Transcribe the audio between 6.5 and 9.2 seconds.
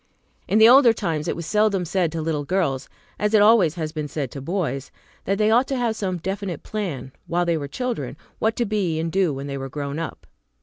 plan, while they were children, what to be and